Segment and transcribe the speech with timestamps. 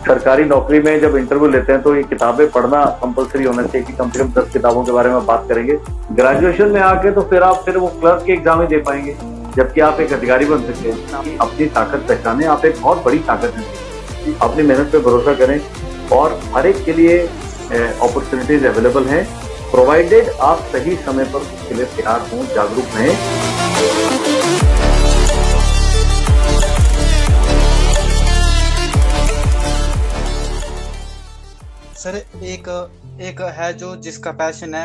[0.00, 3.92] सरकारी नौकरी में जब इंटरव्यू लेते हैं तो ये किताबें पढ़ना कंपलसरी होना चाहिए कि
[3.92, 5.76] कम से कम दस किताबों के बारे में बात करेंगे।
[6.12, 9.16] ग्रेजुएशन में आके तो फिर आप फिर वो क्लर्क के एग्ज़ाम ही दे पाएँगे,
[9.56, 13.54] जबकि आप एक अधिकारी बन सकते हैं। अपनी ताकत पहचाने, आप एक बहुत बड़ी ताकत
[13.56, 15.60] है। अपनी मेहनत पे भरोसा करें
[16.12, 17.18] और हर एक के लिए
[17.68, 19.24] अपॉर्चुनिटीज़ अवेलेबल हैं
[19.70, 24.19] प्रोवाइडेड आप सही समय पर उसके लिए तैयार हों, जागरूक रहें।
[32.00, 32.68] सर एक
[33.20, 34.84] एक है जो जिसका पैशन है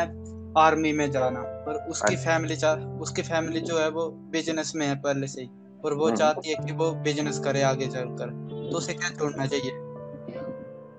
[0.58, 4.86] आर्मी में जाना। पर उसकी फैमिली अच्छा। चाह उसकी फैमिली जो है वो बिज़नेस में
[4.86, 5.50] है पहले से ही।
[5.84, 8.30] और वो हम्म। चाहती है कि वो बिज़नेस करे आगे चलकर।
[8.70, 9.72] तो उसे क्या छोड़ना चाहिए?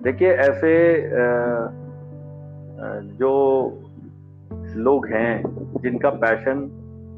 [0.02, 0.72] देखिए ऐसे
[3.18, 3.32] जो
[4.76, 5.42] लोग हैं
[5.82, 6.68] जिनका पैशन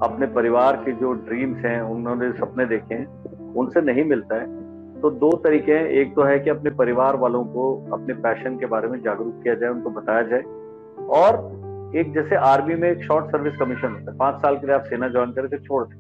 [0.03, 3.07] अपने परिवार के जो ड्रीम्स हैं उन्होंने सपने देखे हैं
[3.55, 4.70] उनसे नहीं मिलता है।
[5.01, 8.67] तो दो तरीके हैं। एक तो है कि अपने परिवार वालों को अपने पैशन के
[8.67, 10.43] बारे में जागरूक किया जाए, उनको बताया जाए।
[11.13, 14.75] और एक जैसे आर्मी में एक शॉर्ट सर्विस कमीशन होता है। पाँच साल के लिए
[14.75, 15.99] आप सेना ज्वाइन करें तो छोड़ दें।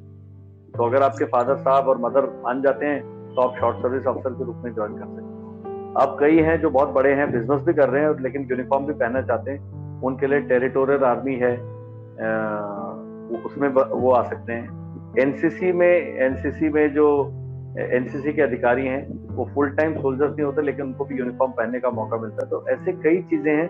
[0.73, 3.01] तो अगर आपके फादर साहब और मदर मान जाते हैं
[3.35, 6.61] तो आप शॉर्ट सर्विस ऑफिसर के रूप में ज्वाइन कर सकते हैं। अब कई हैं
[6.61, 10.03] जो बहुत बड़े हैं, बिज़नेस भी कर रहे हैं, लेकिन यूनिफॉर्म भी पहनना चाहते हैं।
[10.03, 11.55] उनके लिए टेरिटोरियल आर्मी है।
[13.45, 14.79] उसमें वो आ सकते हैं।
[15.19, 17.07] एनसीसी में एनसीसी में जो
[17.79, 21.81] एनसीसी के अधिकारी हैं, वो फुल टाइम सोल्जर्स नहीं होते, लेकिन उनको भी यूनिफॉर्म पहनने
[21.81, 23.69] का मौका मिलता है। तो ऐसे कई चीज़ें हैं,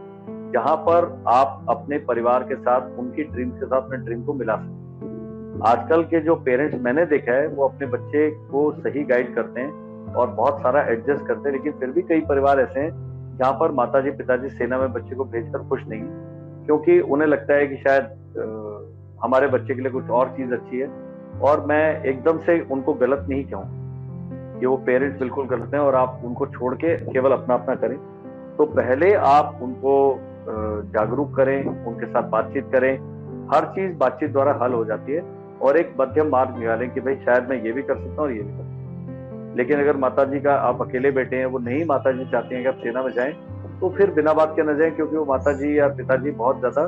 [0.53, 4.57] जहाँ पर आप अपने परिवार के साथ, उनकी ड्रीम के साथ, अपने ड्रीम को मिला
[4.57, 4.79] सकते
[5.67, 10.15] आजकल के जो पेरेंट्स मैंने देखा है, वो अपने बच्चे को सही गाइड करते हैं
[10.15, 12.91] और बहुत सारा एडजस्ट करते हैं, लेकिन फिर भी कई परिवार ऐसे हैं,
[13.39, 16.03] जहाँ पर माताजी, पिताजी सेना में बच्चे को भेजकर खुश नहीं
[16.67, 18.05] क्योंकि उन्हें लगता है कि शायद
[19.23, 20.89] हमारे बच्चे के लिए कुछ और चीज़ अच्छी है,
[21.41, 23.80] और मैं एकदम से उनको गलत नहीं कहूँ।
[24.61, 27.97] कि वो पेरेंट्स बिल्कुल गलत हैं और आप उनको छोड़ के केवल अपना अपना करें।
[28.57, 29.93] तो पहले आप उनको
[30.93, 32.93] जागरूक करें, उनके साथ बातचीत करें।
[33.53, 35.23] हर चीज़ बातचीत द्वारा हल हो जाती है
[35.63, 38.33] और एक मध्यम मार्ग निकालें कि भाई शायद मैं ये भी कर सकता हूँ और
[38.33, 41.59] ये भी कर सकता हूँ। लेकिन अगर माता जी का आप अकेले बैठे हैं, वो
[41.59, 43.33] नहीं माता जी चाहती हैं कि आप सेना में जाएँ
[43.81, 46.87] तो फिर बिना बात के न जाएँ क्योंकि वो माता जी या पिताजी बहुत ज़्यादा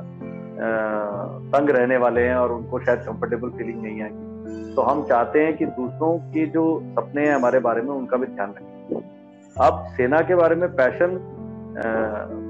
[1.52, 4.31] तंग रहने वाले हैं और उनको शायद कंफर्टेबल फीलिंग नहीं आएगी।
[4.74, 8.26] तो हम चाहते हैं कि दूसरों के जो सपने हैं हमारे बारे में, उनका भी
[8.26, 9.00] ध्यान रखें।
[9.56, 11.18] अब सेना के बारे में पैशन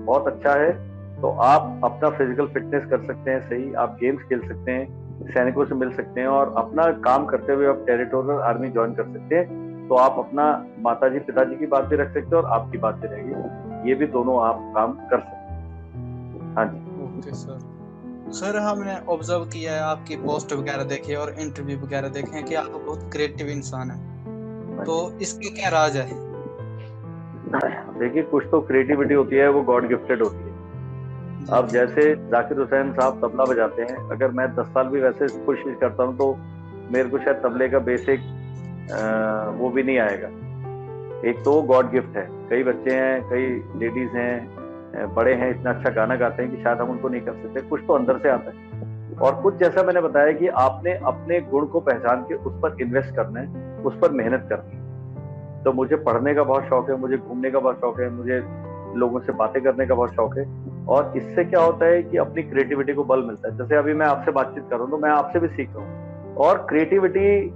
[0.06, 0.70] बहुत अच्छा है।
[1.20, 4.86] तो आप अपना फ़िज़िकल फिटनेस कर सकते हैं, सही। आप गेम्स खेल सकते हैं,
[5.24, 9.04] सैनिकों से मिल सकते हैं और अपना काम करते हुए आप टेरिटोरियल आर्मी ज्वाइन कर
[9.04, 10.46] सकते हैं। तो आप अपना
[10.78, 14.06] माताजी, पिताजी की बात भी रख सकते हैं और आपकी बात भी रहेगी। ये भी
[14.06, 17.58] दोनों आप काम कर सकते हैं। हाँ जी। ओके सर
[18.32, 22.54] सर हमने ऑब्ज़र्व किया है आपकी पोस्ट वगैरह देखे और इंटरव्यू वगैरह देखे हैं कि
[22.54, 26.06] आप बहुत क्रिएटिव इंसान है। तो इसकी क्या राज है?
[27.98, 30.50] देखिए कुछ तो क्रिएटिविटी होती है वो गॉड गिफ्टेड होती है।
[31.52, 35.76] अब जैसे जाकिर हुसैन साहब तबला बजाते हैं अगर मैं दस साल भी वैसे कोशिश
[35.80, 36.34] करता हूँ तो
[36.92, 38.20] मेरे को शायद तबले का बेसिक
[39.60, 40.28] वो भी नहीं आएगा।
[41.30, 43.46] एक तो गॉड गिफ्ट है। कई बच्चे हैं कई
[43.80, 44.34] लेडीज़ हैं
[44.92, 47.80] बड़े हैं, इतना अच्छा गाना गाते हैं कि शायद हम उनको नहीं कर सकते। कुछ
[47.86, 51.80] तो अंदर से आता है। और कुछ जैसा मैंने बताया कि आपने अपने गुण को
[51.80, 56.34] पहचान के उस पर इन्वेस्ट करना है, उस पर मेहनत करनी है। तो मुझे पढ़ने
[56.34, 58.42] का बहुत शौक है, मुझे घूमने का बहुत शौक है, मुझे
[58.98, 60.44] लोगों से बातें करने का बहुत शौक है।
[60.86, 64.06] और इससे क्या होता है कि अपनी क्रिएटिविटी को बल मिलता है। जैसे अभी मैं
[64.06, 67.52] आपसे बातचीत कर रहा हूँ तो मैं आपसे भी सीख रहा हूँ। और क्रिएटिविटी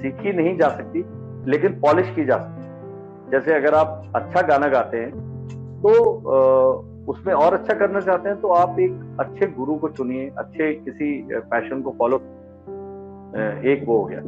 [0.00, 1.04] सीखी नहीं जा सकती,
[1.50, 5.10] लेकिन पॉलिश की जा सकती जैसे अगर आप अच्छा गाना गाते हैं
[5.86, 10.72] तो उसमें और अच्छा करना चाहते हैं तो आप एक अच्छे गुरु को चुनिए, अच्छे
[10.74, 12.16] किसी पैशन को फॉलो
[13.66, 14.20] एक वो हो गया।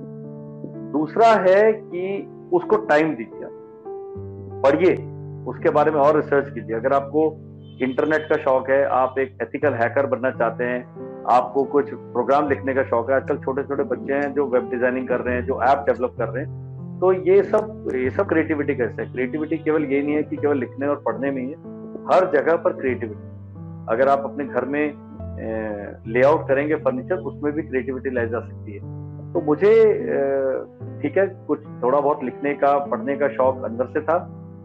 [0.92, 3.48] दूसरा है कि उसको टाइम दीजिए
[4.62, 4.94] पढ़िए,
[5.46, 7.24] उसके बारे में और रिसर्च कीजिए। अगर आपको
[7.82, 12.74] इंटरनेट का शौक है, आप एक एथिकल हैकर बनना चाहते हैं, आपको कुछ प्रोग्राम लिखने
[12.74, 15.62] का शौक है। आजकल छोटे छोटे बच्चे हैं जो वेब डिज़ाइनिंग कर रहे हैं, जो
[15.62, 16.67] ऐप डेवलप कर रहे हैं।
[17.00, 19.12] तो ये सब ये सब क्रिएटिविटी कैसे है?
[19.12, 21.56] क्रिएटिविटी केवल ये नहीं है कि केवल लिखने और पढ़ने में ही है।
[22.06, 23.26] हर जगह पर क्रिएटिविटी
[23.92, 24.82] अगर आप अपने घर में
[26.08, 28.80] लेआउट करेंगे फर्नीचर उसमें भी क्रिएटिविटी लाई जा सकती है।
[29.32, 29.72] तो मुझे
[31.02, 34.16] ठीक है, कुछ थोड़ा बहुत लिखने का, पढ़ने का शौक अंदर से था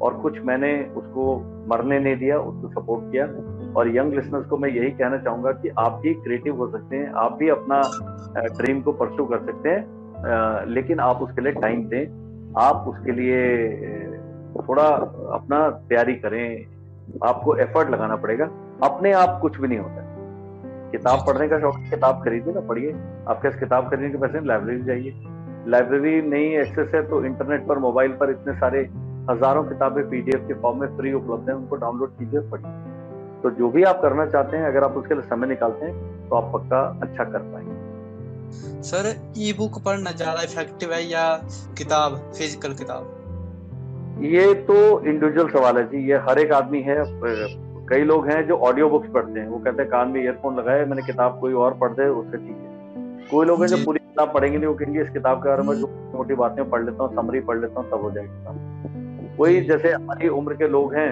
[0.02, 1.36] और कुछ मैंने उसको
[1.70, 3.26] मरने नहीं दिया, उसको सपोर्ट किया।
[3.80, 7.12] और यंग लिसनर्स को मैं यही कहना चाहूँगा कि आप भी क्रिएटिव हो सकते हैं,
[7.16, 7.82] आप भी अपना
[8.58, 12.23] ड्रीम को परस्यू कर सकते हैं। लेकिन आप उसके लिए टाइम दें।
[12.58, 13.38] आप उसके लिए
[14.60, 14.84] थोड़ा
[15.34, 16.66] अपना तैयारी करें।
[17.24, 18.46] आपको एफर्ट लगाना पड़ेगा।
[18.84, 20.02] अपने आप कुछ भी नहीं होता।
[20.92, 22.92] किताब पढ़ने का शौक किताब खरीदिए ना, पढ़िए।
[23.28, 25.14] आपके पास किताब खरीदने के पैसे लाइब्रेरी जाइए।
[25.68, 28.80] लाइब्रेरी नहीं एक्सेस है तो इंटरनेट पर मोबाइल पर इतने सारे
[29.30, 32.72] हज़ारों किताबें पीडीएफ के फॉर्म में फ्री उपलब्ध हैं, उनको डाउनलोड कीजिए पढ़िए।
[33.44, 36.36] तो जो भी आप करना चाहते हैं, अगर आप उसके लिए समय निकालते हैं तो
[36.36, 37.63] आप पक्का अच्छा कर पाएँगे।
[38.84, 41.26] सर ई बुक पढ़ना ज़्यादा इफ़ेक्टिव है या
[41.78, 43.20] किताब फ़िज़िकल किताब?
[44.24, 46.98] ये तो इंडिविजुअल सवाल है जी। ये हर एक आदमी है
[47.90, 50.86] कई लोग हैं जो ऑडियो बुक्स पढ़ते हैं। वो कहते हैं कान में ईयरफोन लगाए
[50.86, 54.34] मैंने किताब कोई और पढ़ दे उससे ठीक है। कोई लोग हैं जो पूरी किताब
[54.34, 57.16] पढ़ेंगे नहीं वो कहेंगे इस किताब के बारे में जो मोटी बातें पढ़ लेता हूँ
[57.16, 61.12] समरी पढ़ लेता हूँ तब हो जाएगी किताब। कोई जैसे हमारी उम्र के लोग हैं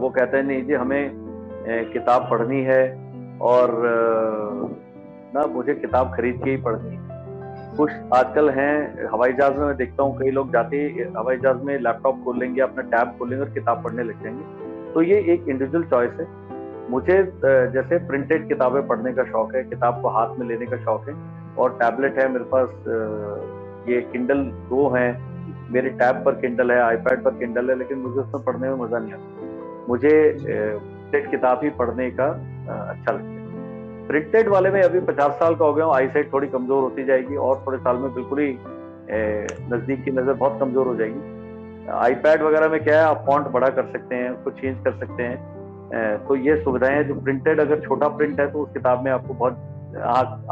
[0.00, 1.10] वो कहते हैं नहीं जी हमें
[1.92, 2.82] किताब पढ़नी है
[3.42, 3.72] और
[5.34, 6.98] ना मुझे किताब खरीद के ही पढ़नी
[7.76, 10.76] कुछ आजकल हैं, हवाई जहाज़ में मैं देखता हूँ, कई लोग जाते
[11.16, 14.92] हवाई जहाज़ में लैपटॉप खोल लेंगे, अपना टैब खोल लेंगे और किताब पढ़ने लग जाएँगे।
[14.92, 16.26] तो ये एक इंडिविजुअल चॉइस है।
[16.90, 21.08] मुझे जैसे प्रिंटेड किताबें पढ़ने का शौक है, किताब को हाथ में लेने का शौक
[21.08, 21.14] है,
[21.58, 22.68] और टैबलेट है, मेरे पास
[23.88, 25.10] ये किंडल दो हैं।
[25.72, 28.98] मेरे टैब पर किंडल है आईपैड पर किंडल है, लेकिन मुझे उसमें पढ़ने में मज़ा
[28.98, 32.26] नहीं आता। मुझे प्रिंटेड किताब ही पढ़ने का
[32.80, 33.39] अच्छा लगता है।
[34.10, 37.04] प्रिंटेड वाले में अभी पचास साल का हो गया हूँ। आई साइड थोड़ी कमज़ोर होती
[37.06, 38.48] जाएगी और थोड़े साल में बिल्कुल ही
[39.72, 43.68] नज़दीक की नज़र बहुत कमज़ोर हो जाएगी। आईपैड वगैरह में क्या है, आप फॉन्ट बड़ा
[43.68, 48.08] कर सकते हैं, उसको चेंज कर सकते हैं। तो ये सुविधाएँ जो प्रिंटेड अगर छोटा
[48.16, 49.52] प्रिंट है तो उस किताब में आपको बहुत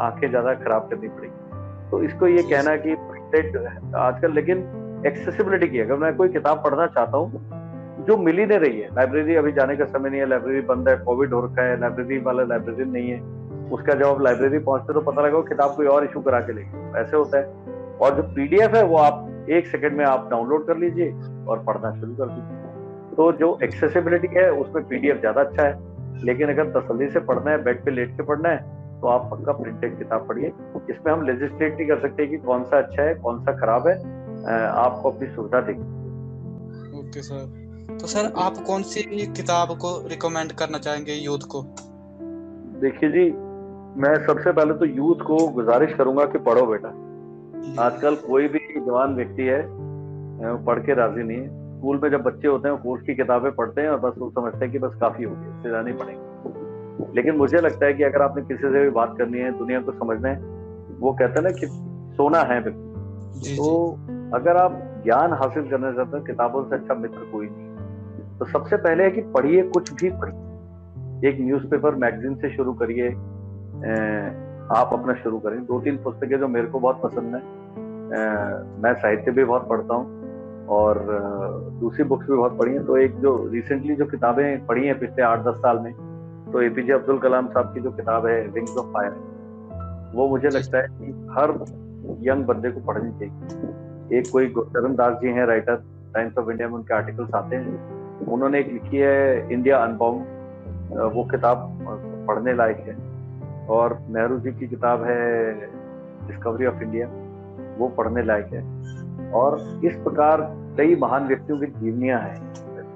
[0.01, 3.57] आँखें ज़्यादा खराब करनी पड़ेगी। तो इसको ये कहना कि प्रिंटेड
[3.97, 8.79] आजकल लेकिन एक्सेसिबिलिटी की अगर मैं कोई किताब पढ़ना चाहता हूँ, जो मिल नहीं रही
[8.79, 11.79] है। लाइब्रेरी अभी जाने का समय नहीं है लाइब्रेरी बंद है कोविड हो रखा है
[11.81, 13.37] लाइब्रेरी वाला लाइब्रेरी नहीं है।
[13.71, 16.99] उसका जब आप लाइब्रेरी पहुँचते तो पता लगा किताब कोई और इशू करा के लेंगे
[16.99, 17.45] ऐसे होता है।
[17.99, 21.11] और जो पीडीएफ है वो आप एक सेकंड में आप डाउनलोड कर लीजिए
[21.45, 26.49] और पढ़ना शुरू कर दीजिए। तो जो एक्सेसिबिलिटी है उसमें पीडीएफ ज़्यादा अच्छा है। लेकिन
[26.49, 29.97] अगर तसली से पढ़ना है बेड पे लेट के पढ़ना है तो आप पक्का प्रिंटेड
[29.97, 30.47] किताब पढ़िए।
[30.89, 33.95] इसमें हम लेजिस्लेट नहीं कर सकते कि कौन सा अच्छा है कौन सा खराब है।
[34.39, 39.01] आपको अपनी सुविधा देखिए ओके सर। तो सर आप कौन सी
[39.33, 41.61] किताब को रिकमेंड करना चाहेंगे यूथ को?
[42.81, 43.29] देखिए जी
[43.97, 46.89] मैं सबसे पहले तो यूथ को गुजारिश करूँगा कि पढ़ो बेटा।
[47.83, 49.61] आजकल कोई भी जवान व्यक्ति है
[50.65, 53.81] पढ़ के राज़ी नहीं है। स्कूल में जब बच्चे होते हैं कोर्स की किताबें पढ़ते
[53.81, 57.35] हैं और बस वो समझते हैं कि बस काफ़ी हो गया इससे जानी पड़ेगी। लेकिन
[57.35, 60.29] मुझे लगता है कि अगर आपने किसी से भी बात करनी है दुनिया को समझना
[60.29, 60.37] है
[60.99, 61.67] वो कहते हैं ना कि
[62.15, 63.89] सोना है बिल्कुल। तो
[64.35, 68.77] अगर आप ज्ञान हासिल करना चाहते हैं किताबों से अच्छा मित्र कोई नहीं तो सबसे
[68.77, 73.09] पहले है कि पढ़िए कुछ भी पढ़िए। एक न्यूज़पेपर मैगजीन से शुरू करिए
[73.79, 77.41] आप अपना शुरू करें। दो तीन पुस्तकें जो मेरे को बहुत पसंद है।
[78.83, 80.99] मैं साहित्य भी बहुत पढ़ता हूँ और
[81.79, 85.23] दूसरी बुक्स भी बहुत पढ़ी हैं। तो एक जो रिसेंटली जो किताबें पढ़ी हैं पिछले
[85.23, 85.93] आठ दस साल में
[86.51, 89.11] तो एपीजे अब्दुल कलाम साहब की जो किताब है विंग्स ऑफ़ फायर
[90.15, 91.49] वो मुझे लगता है कि हर
[92.21, 95.75] यंग बंदे को पढ़नी चाहिए। एक कोई चरण दास जी हैं राइटर
[96.13, 100.19] टाइम्स ऑफ़ इंडिया में उनके आर्टिकल्स आते हैं। उन्होंने एक लिखी है इंडिया अनबाउंड
[101.15, 101.67] वो किताब
[102.27, 103.08] पढ़ने लायक है।
[103.69, 105.53] और नेहरू जी की किताब है
[106.27, 107.07] डिस्कवरी ऑफ़ इंडिया
[107.77, 110.41] वो पढ़ने लायक है। और इस प्रकार
[110.77, 112.39] कई महान व्यक्तियों की जीवनियाँ हैं,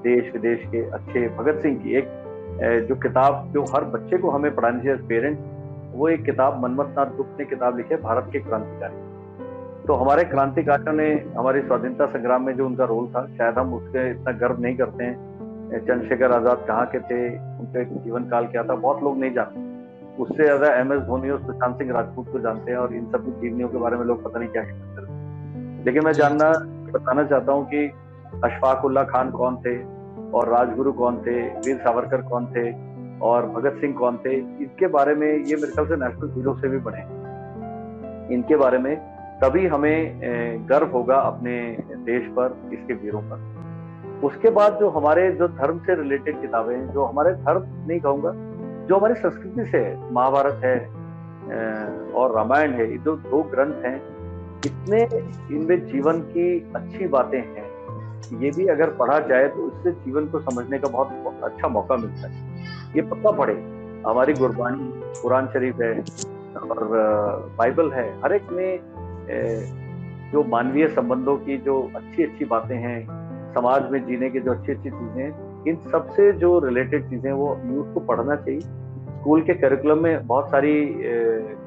[0.03, 4.53] देश, विदेश के अच्छे भगत सिंह की। एक जो किताब जो हर बच्चे को हमें
[4.55, 5.41] पढ़ानी चाहिए पेरेंट्स
[5.93, 10.23] वो एक किताब मनमत नाथ गुप्त ने किताब लिखी है, भारत के क्रांतिकारी। तो हमारे
[10.23, 14.61] क्रांतिकारियों ने हमारी स्वाधीनता संग्राम में जो उनका रोल था, शायद हम उसके इतना गर्व
[14.61, 17.19] नहीं करते हैं। चंद्रशेखर आज़ाद कहाँ के थे?
[17.59, 18.75] उनका जीवन काल क्या था?
[18.75, 19.72] बहुत लोग नहीं जानते।
[20.19, 23.25] उससे ज़्यादा एम एस धोनी और सुशांत सिंह राजपूत को जानते हैं और इन सब
[23.41, 26.49] जीवनियों के बारे में लोग पता नहीं क्या कहते हैं। लेकिन मैं जानना
[26.93, 27.85] बताना चाहता हूँ कि
[28.43, 29.75] अशफाक उल्ला खान कौन थे
[30.37, 32.71] और राजगुरु कौन थे वीर सावरकर कौन थे
[33.19, 36.69] और भगत सिंह कौन थे इसके बारे में ये मेरे ख्याल से नेशनल हीरो से
[36.69, 37.01] भी बने
[38.35, 38.95] इनके बारे में
[39.43, 39.97] तभी हमें
[40.69, 41.59] गर्व होगा अपने
[42.05, 43.51] देश पर इसके वीरों पर।
[44.23, 48.31] उसके बाद जो हमारे जो धर्म से रिलेटेड किताबें हैं जो हमारे धर्म नहीं कहूँगा
[48.87, 50.77] जो हमारी संस्कृति से है महाभारत है
[52.13, 53.95] और रामायण है, ये जो दो ग्रंथ हैं
[54.65, 55.01] इतने
[55.55, 57.67] इनमें जीवन की अच्छी बातें हैं,
[58.41, 62.27] ये भी अगर पढ़ा जाए तो इससे जीवन को समझने का बहुत अच्छा मौका मिलता
[62.27, 63.53] है। ये पक्का पढ़े।
[64.07, 65.93] हमारी गुरबानी कुरान शरीफ है,
[66.59, 66.87] और
[67.57, 68.79] बाइबल है, हर एक में
[70.31, 72.99] जो मानवीय संबंधों की जो अच्छी अच्छी बातें हैं,
[73.53, 75.31] समाज में जीने की जो अच्छी अच्छी चीज़ें हैं
[75.67, 80.49] इन सबसे जो रिलेटेड चीज़ें वो यूथ को पढ़ना चाहिए। स्कूल के करिकुलम में बहुत
[80.51, 80.73] सारी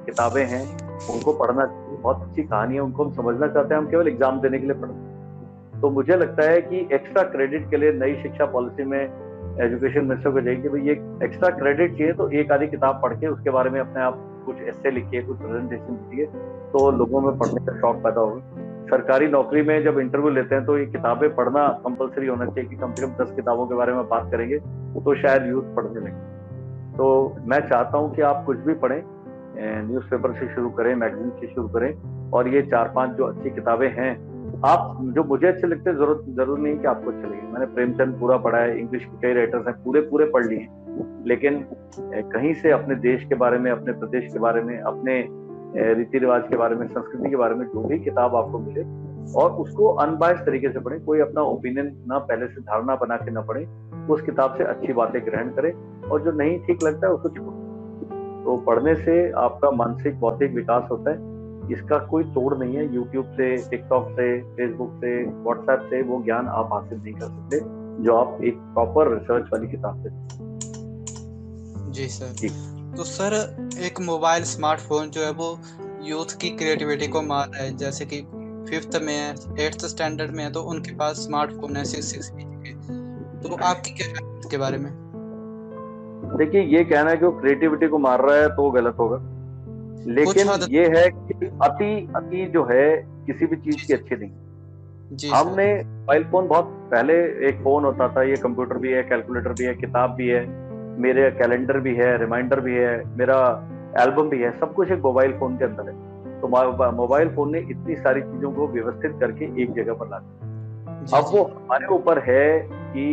[0.07, 0.63] किताबें हैं,
[1.11, 4.41] उनको पढ़ना चाहिए। बहुत अच्छी कहानी है उनको हम समझना चाहते हैं। हम केवल एग्ज़ाम
[4.41, 8.45] देने के लिए पढ़ते तो मुझे लगता है कि एक्स्ट्रा क्रेडिट के लिए नई शिक्षा
[8.53, 10.93] पॉलिसी में एजुकेशन मिनिस्टर को जाएगी। भाई, ये
[11.25, 14.57] एक्स्ट्रा क्रेडिट चाहिए तो एक आधी किताब पढ़ के उसके बारे में अपने आप कुछ
[14.65, 16.27] ऐसे लिखिए, कुछ प्रेजेंटेशन दीजिए
[16.73, 20.65] तो लोगों में पढ़ने का शौक पैदा होगा। सरकारी नौकरी में जब इंटरव्यू लेते हैं
[20.65, 23.93] तो ये किताबें पढ़ना कंपलसरी होना चाहिए कि कम से कम दस किताबों के बारे
[23.93, 26.35] में बात करेंगे तो शायद यूथ पढ़ने लगे
[26.97, 27.07] तो
[27.47, 29.03] मैं चाहता हूँ कि आप कुछ भी पढ़ें
[29.59, 31.93] न्यूज़पेपर से शुरू करें मैगजीन से शुरू करें,
[32.31, 34.11] और ये चार पाँच जो अच्छी किताबें हैं,
[34.65, 38.19] आप, जो मुझे अच्छे लगते हैं, ज़रूरत, ज़रूर नहीं कि आपको अच्छे लगे। मैंने प्रेमचंद
[38.21, 40.67] पूरा पढ़ा है इंग्लिश के कई राइटर्स हैं पूरे पूरे पढ़ लिए
[41.27, 41.65] लेकिन
[42.33, 45.21] कहीं से अपने देश के बारे में, अपने प्रदेश के बारे में, अपने
[45.75, 48.83] रीति रिवाज के बारे में संस्कृति के बारे में जो भी किताब आपको मिले
[49.33, 53.31] और उसको अनबायस तरीके से पढ़े कोई अपना ओपिनियन ना पहले से धारणा बना के
[53.31, 53.67] ना पढ़े
[54.11, 55.73] उस किताब से अच्छी बातें ग्रहण करें
[56.11, 57.55] और जो नहीं ठीक लगता है उसको छोड़
[58.45, 61.35] तो पढ़ने से आपका मानसिक बौद्धिक विकास होता है
[61.73, 66.47] इसका कोई तोड़ नहीं है यूट्यूब से टिकटॉक से फेसबुक से व्हाट्सएप से वो ज्ञान
[66.47, 67.61] आप हासिल नहीं कर सकते
[68.05, 70.11] जो आप एक प्रॉपर रिसर्च वाली किताब से।
[71.91, 73.35] जी सर जी। तो सर
[73.81, 75.49] एक मोबाइल स्मार्टफ़ोन जो है वो
[76.03, 78.21] यूथ की क्रिएटिविटी को मार रहा है। जैसे कि
[78.71, 82.73] फिफ्थ में है एट्थ स्टैंडर्ड में है तो उनके पास स्मार्टफ़ोन है सिक्स सिक्स के
[83.43, 84.91] तो आपकी क्या राय इसके बारे में?
[86.39, 89.17] देखिए ये कहना है कि वो क्रिएटिविटी को मार रहा है तो गलत होगा।
[90.13, 92.87] लेकिन ये है कि अति अति जो है
[93.27, 97.15] किसी भी चीज़ की अच्छी नहीं। हमने मोबाइल फ़ोन बहुत पहले
[97.49, 100.45] एक फ़ोन होता था ये कंप्यूटर भी है कैलकुलेटर भी है किताब भी है।
[100.99, 103.39] मेरे कैलेंडर भी है रिमाइंडर भी है मेरा
[104.01, 106.49] एल्बम भी है सब कुछ एक मोबाइल फ़ोन के अंदर है। तो
[106.93, 111.31] मोबाइल फ़ोन ने इतनी सारी चीज़ों को व्यवस्थित करके एक जगह पर ला दिया। अब
[111.33, 113.07] वो हमारे ऊपर है कि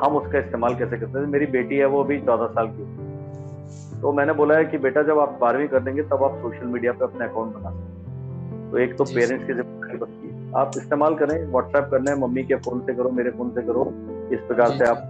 [0.00, 4.12] हम उसका इस्तेमाल कैसे करते हैं। मेरी बेटी है वो अभी चौदह साल की तो
[4.12, 7.04] मैंने बोला है कि बेटा जब आप बारहवीं कर देंगे तब आप सोशल मीडिया पर
[7.04, 11.36] अपना अकाउंट बना सकते तो एक तो पेरेंट्स की ज़िम्मेदारी बनती है। आप इस्तेमाल करें
[11.46, 13.82] व्हाट्सएप करना है मम्मी के फ़ोन से करो मेरे फ़ोन से करो
[14.32, 15.08] इस प्रकार से आप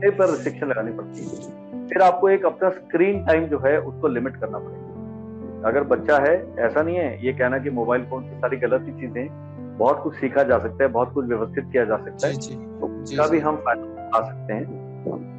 [0.00, 4.08] अपने पर रिस्ट्रिक्शन लगानी पड़ती है। फिर आपको एक अपना स्क्रीन टाइम जो है उसको
[4.08, 8.36] लिमिट करना पड़ेगा। अगर बच्चा है ऐसा नहीं है ये कहना कि मोबाइल फ़ोन की
[8.36, 11.96] सारी गलत ही चीज़ें बहुत कुछ सीखा जा सकता है बहुत कुछ व्यवस्थित किया जा
[11.98, 12.34] सकता है
[12.80, 14.64] तो उसका भी हम फ़ायदा उठा सकते हैं।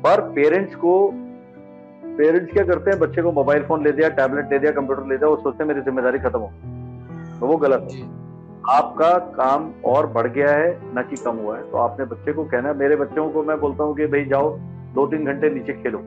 [0.04, 0.94] पर पेरेंट्स को
[2.18, 5.18] पेरेंट्स क्या करते हैं बच्चे को मोबाइल फ़ोन ले दिया टैबलेट ले दिया कंप्यूटर ले
[5.18, 6.52] दिया वो सोचते हैं मेरी ज़िम्मेदारी खत्म हो
[7.40, 8.00] तो वो गलत है।
[8.70, 12.44] आपका काम और बढ़ गया है न कि कम हुआ है। तो आपने बच्चे को
[12.44, 14.50] कहना है मेरे बच्चों को मैं बोलता हूँ कि भाई जाओ
[14.96, 16.00] दो तीन घंटे नीचे खेलो।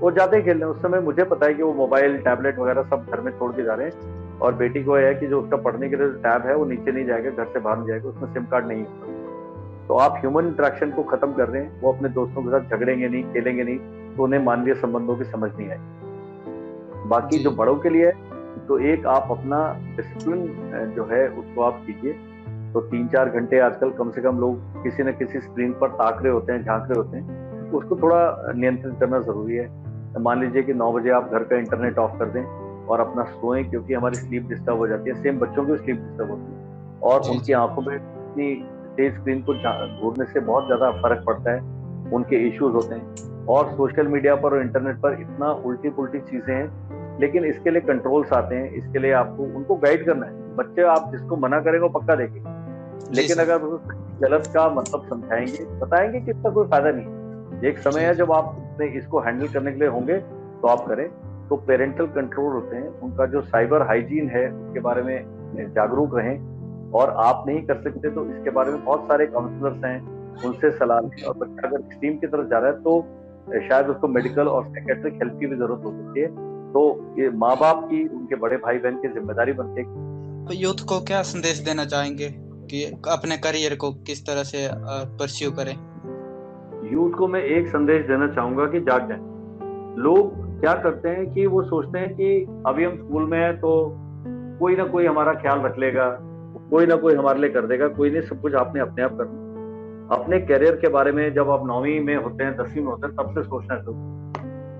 [0.00, 3.06] वो जाते खेल खेलने उस समय मुझे पता है कि वो मोबाइल टैबलेट वगैरह सब
[3.10, 5.56] घर में छोड़ के जा रहे हैं। और बेटी को यह है कि जो उसका
[5.56, 8.08] पढ़ने के लिए जो टैब है वो नीचे नहीं जाएगा घर से बाहर नहीं जाएगा
[8.08, 11.92] उसमें सिम कार्ड नहीं होगा। तो आप ह्यूमन इंट्रैक्शन को खत्म कर रहे हैं। वो
[11.92, 13.78] अपने दोस्तों के साथ झगड़ेंगे नहीं खेलेंगे नहीं
[14.16, 18.10] तो उन्हें मानवीय संबंधों की समझ नहीं आएगी बाकी जो। बड़ों के लिए
[18.68, 19.58] तो एक आप अपना
[19.96, 20.46] डिसिप्लिन
[20.96, 22.12] जो है उसको आप कीजिए।
[22.72, 26.22] तो तीन चार घंटे आजकल कम से कम लोग किसी न किसी स्क्रीन पर ताक
[26.22, 29.66] रहे होते हैं झाँक रहे होते हैं। उसको थोड़ा नियंत्रित करना ज़रूरी है।
[30.12, 32.42] तो मान लीजिए कि नौ बजे आप घर का इंटरनेट ऑफ़ कर दें
[32.86, 36.30] और अपना सोएँ क्योंकि हमारी स्लीप डिस्टर्ब हो जाती है। सेम बच्चों की स्लीप डिस्टर्ब
[36.30, 38.54] होती है। और उनकी आँखों में इतनी
[38.96, 39.54] तेज स्क्रीन को
[40.02, 41.60] घूरने से बहुत ज़्यादा फ़र्क पड़ता है।
[42.12, 46.54] उनके इश्यूज़ होते हैं। और सोशल मीडिया पर और इंटरनेट पर इतना उल्टी पुल्टी चीज़ें
[46.54, 46.85] हैं
[47.20, 51.10] लेकिन इसके लिए कंट्रोल्स आते हैं इसके लिए आपको उनको गाइड करना है। बच्चे आप
[51.12, 53.58] जिसको मना करेंगे पक्का देखेंगे। लेकिन अगर
[54.20, 58.78] गलत का मतलब समझाएँगे बताएँगे कि इसका कोई फ़ायदा नहीं एक समय है जब आप
[58.82, 61.08] इसको हैंडल करने के लिए होंगे तो आप करें।
[61.48, 66.90] तो पेरेंटल कंट्रोल होते हैं। उनका जो साइबर हाइजीन है उसके बारे में जागरूक रहें।
[66.92, 69.98] और आप नहीं कर सकते तो इसके बारे में बहुत सारे काउंसलर्स हैं
[70.44, 73.00] उनसे सलाह लें। और बच्चा अगर स्ट्रीम की तरफ़ जा रहा है तो
[73.68, 76.26] शायद उसको मेडिकल और साइकेट्रिक हेल्प की भी ज़रूरत हो सकती है।
[76.72, 76.82] तो
[77.18, 79.86] ये माँ बाप की उनके बड़े भाई बहन की ज़िम्मेदारी बनती है।
[80.46, 82.28] तो यूथ को क्या संदेश देना चाहेंगे
[82.70, 84.68] कि अपने करियर को किस तरह से
[85.18, 85.74] परस्यू करें?
[86.92, 89.18] यूथ को मैं एक संदेश देना चाहूँगा कि जाग जाए।
[90.02, 92.28] लोग क्या करते हैं कि वो सोचते हैं कि
[92.66, 93.72] अभी हम स्कूल में हैं तो
[94.60, 96.08] कोई ना कोई हमारा ख्याल रख लेगा
[96.70, 99.44] कोई ना कोई हमारे लिए कर देगा कोई नहीं सब कुछ आपने अपने आप करना।
[100.14, 103.16] अपने करियर के बारे में जब आप नौवीं में होते हैं दसवीं में होते हैं
[103.16, 103.96] तब से सोचना शुरू।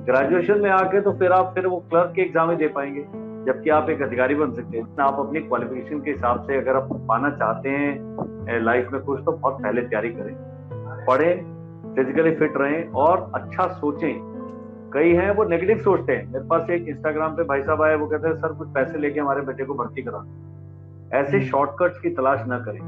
[0.07, 3.05] ग्रेजुएशन में आके तो फिर आप फिर वो क्लर्क के एग्ज़ाम ही दे पाएँगे
[3.47, 6.89] जबकि आप एक अधिकारी बन सकते हैं। आप अपनी क्वालिफिकेशन के हिसाब से अगर आप
[7.09, 10.35] पाना चाहते हैं लाइफ में कुछ तो बहुत पहले तैयारी करें।
[11.07, 14.15] पढ़ें फिजिकली फिट रहें और अच्छा सोचें।
[14.95, 18.07] कई हैं वो नेगेटिव सोचते हैं। मेरे पास एक इंस्टाग्राम पे भाई साहब आए वो
[18.07, 20.25] कहते हैं सर कुछ पैसे लेके हमारे बेटे को भर्ती करा।
[21.13, 22.81] ऐसे शॉर्टकट्स हम्म। की तलाश ना करें।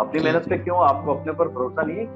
[0.00, 0.78] अपनी मेहनत पे क्यों?
[0.84, 2.06] आपको अपने पर भरोसा नहीं है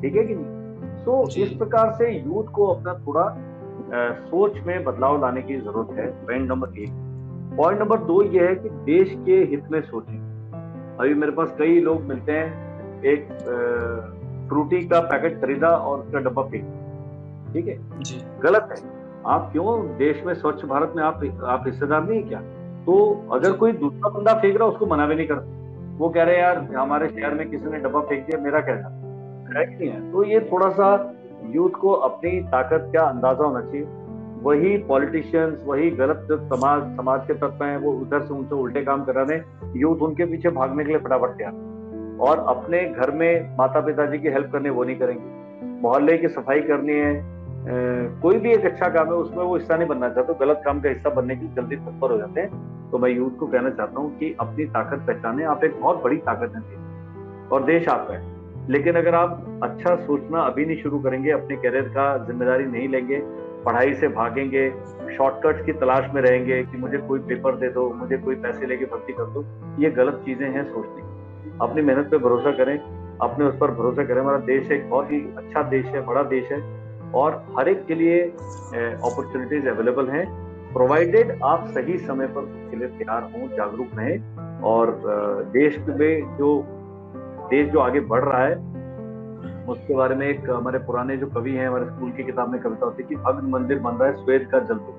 [0.00, 0.61] ठीक है कि नहीं?
[1.04, 5.98] तो इस प्रकार से यूथ को अपना थोड़ा आ, सोच में बदलाव लाने की ज़रूरत
[5.98, 6.90] है। पॉइंट नंबर एक।
[7.56, 10.18] पॉइंट नंबर दो ये है कि देश के हित में सोचें।
[11.00, 13.28] अभी मेरे पास कई लोग मिलते हैं एक
[14.48, 16.64] फ्रूटी का पैकेट खरीदा और उसका डब्बा फेंक
[17.52, 17.76] ठीक है?
[18.40, 18.90] गलत है।
[19.26, 19.78] आप क्यों?
[19.96, 22.40] देश में स्वच्छ भारत में आप आप हिस्सेदार नहीं है क्या?
[22.84, 26.22] तो अगर कोई दूसरा बंदा फेंक रहा है उसको मना भी नहीं करता। वो कह
[26.22, 29.01] रहे हैं यार हमारे शहर में किसी ने डब्बा फेंक दिया मेरा है
[29.52, 30.88] नहीं है। तो ये थोड़ा सा
[31.50, 33.86] यूथ को अपनी ताकत का अंदाज़ा होना चाहिए।
[34.42, 39.04] वही पॉलिटिशियंस वही गलत समाज समाज के तत्व हैं वो उधर से उनसे उल्टे काम
[39.04, 43.80] करा रहे यूथ उनके पीछे भागने के लिए फटाफट तैयार। और अपने घर में माता
[43.80, 47.12] पिताजी की हेल्प करने वो नहीं करेंगे। मोहल्ले की सफ़ाई करनी है
[47.62, 50.80] ए, कोई भी एक अच्छा काम है उसमें वो हिस्सा नहीं बनना चाहते गलत काम
[50.80, 54.00] का हिस्सा बनने की जल्दी तत्पर हो जाते हैं। तो मैं यूथ को कहना चाहता
[54.00, 58.31] हूँ कि अपनी ताकत पहचाने। आप एक बहुत बड़ी ताकत है। और देश आपका है।
[58.70, 63.20] लेकिन अगर आप अच्छा सोचना अभी नहीं शुरू करेंगे, अपने करियर का ज़िम्मेदारी नहीं लेंगे,
[63.64, 64.68] पढ़ाई से भागेंगे
[65.16, 68.84] शॉर्टकट्स की तलाश में रहेंगे कि मुझे कोई पेपर दे दो, मुझे कोई पैसे लेके
[68.84, 69.44] भर्ती कर दो,
[69.82, 72.78] ये गलत चीज़ें हैं सोचने की। अपनी मेहनत पे भरोसा करें,
[73.20, 76.52] अपने उस पर भरोसा करें। हमारा देश एक बहुत ही अच्छा देश है, बड़ा देश
[76.52, 76.60] है
[77.14, 80.26] और हर एक के लिए अपॉर्चुनिटीज़ अवेलेबल हैं
[80.72, 85.00] प्रोवाइडेड आप सही समय पर उसके लिए तैयार हों, जागरूक रहें और
[85.52, 86.52] देश में जो
[87.52, 88.54] देश जो आगे बढ़ रहा है,
[89.68, 92.86] उसके बारे में एक हमारे पुराने जो कवि हैं, हमारे स्कूल की किताब में कविता
[92.86, 94.94] होती है कि भग्न मंदिर बन रहा है श्वेत का जल दो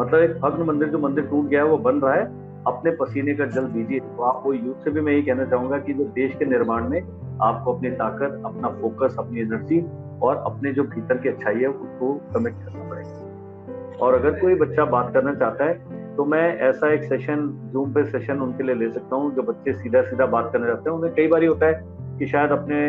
[0.00, 2.24] मतलब एक भग्न मंदिर जो मंदिर टूट गया है, वो बन रहा है,
[2.66, 5.94] अपने पसीने का जल दीजिए। तो आपको यूथ से भी मैं यही कहना चाहूँगा कि
[5.94, 7.00] जो देश के निर्माण में
[7.42, 9.84] आपको अपनी ताकत, अपना फोकस अपनी एनर्जी
[10.22, 14.84] और अपने जो भीतर की अच्छाई है, उसको कमिट करना पड़ेगा। और अगर कोई बच्चा
[14.84, 18.88] बात करना चाहता है तो मैं ऐसा एक सेशन जूम पे सेशन उनके लिए ले
[18.90, 22.18] सकता हूँ, जो बच्चे सीधा सीधा बात करने जाते हैं। उन्हें कई बार होता है
[22.18, 22.80] कि शायद अपने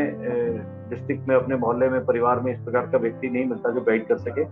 [0.90, 4.06] डिस्ट्रिक्ट में, अपने मोहल्ले में, परिवार में इस प्रकार का व्यक्ति नहीं मिलता जो गाइड
[4.08, 4.44] कर सके।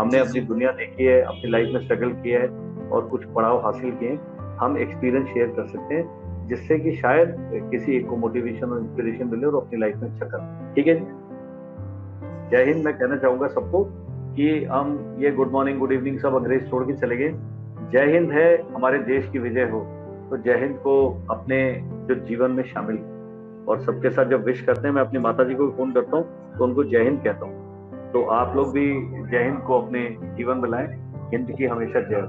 [0.00, 2.48] हमने अपनी दुनिया देखी है, अपनी लाइफ में स्ट्रगल किया है
[2.88, 4.18] और कुछ पड़ाव हासिल किए
[4.60, 7.36] हम एक्सपीरियंस शेयर कर सकते हैं, जिससे कि शायद
[7.70, 10.94] किसी एक को मोटिवेशन और इंस्पिरेशन मिले और अपनी लाइफ में अच्छा कर। ठीक है
[12.50, 13.84] जय हिंद, मैं कहना चाहूँगा सबको
[14.36, 17.34] कि हम ये गुड मॉर्निंग गुड इवनिंग सब अंग्रेज़ छोड़ के चले गए।
[17.92, 19.80] जय हिंद है, हमारे देश की विजय हो
[20.30, 20.94] तो जय हिंद को
[21.30, 21.58] अपने
[22.08, 22.96] जो जीवन में शामिल
[23.68, 26.56] और सबके साथ जब विश करते हैं, मैं अपनी माता जी को फ़ोन करता हूँ
[26.58, 28.86] तो उनको जय हिंद कहता हूँ। तो आप लोग भी
[29.30, 30.00] जय हिंद को अपने
[30.36, 30.86] जीवन में लाएँ,
[31.32, 32.20] हिंद की हमेशा जय